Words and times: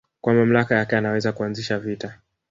kwa 0.21 0.33
mamlaka 0.33 0.75
yake 0.75 0.97
anaweza 0.97 1.31
kuanzisha 1.31 1.79
vita 1.79 2.19